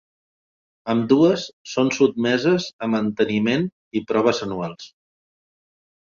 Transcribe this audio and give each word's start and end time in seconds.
Ambdues 0.91 1.41
són 1.73 1.91
sotmeses 1.97 2.65
a 2.85 2.89
manteniment 2.93 3.67
i 4.01 4.03
proves 4.13 4.41
anuals. 4.47 4.89